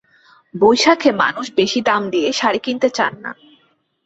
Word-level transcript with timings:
বৈশাখে 0.55 1.11
মানুষ 1.13 1.45
বেশি 1.55 1.79
দাম 1.81 2.01
দিয়ে 2.09 2.29
শাড়ি 2.31 2.59
কিনতে 2.59 2.87
চান 2.89 3.13
না। 3.21 3.31